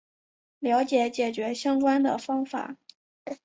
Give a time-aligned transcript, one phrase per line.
[0.57, 2.75] 了解解决相关的方法